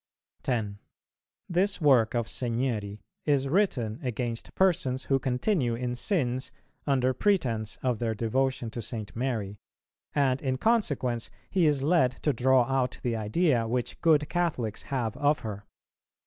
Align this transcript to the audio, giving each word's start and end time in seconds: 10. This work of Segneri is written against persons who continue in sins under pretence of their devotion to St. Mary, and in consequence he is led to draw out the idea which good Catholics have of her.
10. 0.41 0.79
This 1.47 1.79
work 1.79 2.15
of 2.15 2.25
Segneri 2.25 3.01
is 3.25 3.47
written 3.47 3.99
against 4.01 4.55
persons 4.55 5.03
who 5.03 5.19
continue 5.19 5.75
in 5.75 5.93
sins 5.93 6.51
under 6.87 7.13
pretence 7.13 7.77
of 7.83 7.99
their 7.99 8.15
devotion 8.15 8.71
to 8.71 8.81
St. 8.81 9.15
Mary, 9.15 9.59
and 10.15 10.41
in 10.41 10.57
consequence 10.57 11.29
he 11.51 11.67
is 11.67 11.83
led 11.83 12.13
to 12.23 12.33
draw 12.33 12.63
out 12.63 12.97
the 13.03 13.15
idea 13.15 13.67
which 13.67 14.01
good 14.01 14.27
Catholics 14.27 14.81
have 14.89 15.15
of 15.17 15.41
her. 15.41 15.67